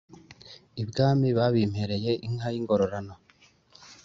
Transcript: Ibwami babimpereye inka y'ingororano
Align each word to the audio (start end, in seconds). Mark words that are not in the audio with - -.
Ibwami 0.81 1.27
babimpereye 1.37 2.11
inka 2.27 2.47
y'ingororano 2.53 3.15